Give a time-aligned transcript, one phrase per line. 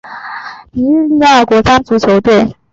[0.71, 2.55] 尼日利亚国家足球队